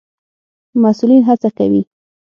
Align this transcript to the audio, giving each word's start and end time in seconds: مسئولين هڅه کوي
مسئولين 0.81 1.21
هڅه 1.29 1.49
کوي 1.57 1.81